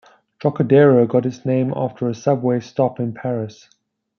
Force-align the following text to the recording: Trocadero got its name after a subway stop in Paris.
Trocadero 0.39 1.05
got 1.05 1.27
its 1.27 1.45
name 1.45 1.71
after 1.75 2.09
a 2.09 2.15
subway 2.15 2.59
stop 2.59 2.99
in 2.99 3.13
Paris. 3.13 3.69